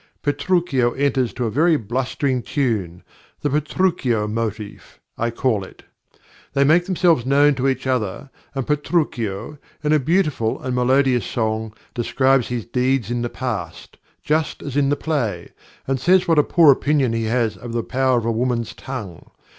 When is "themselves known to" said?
6.87-7.67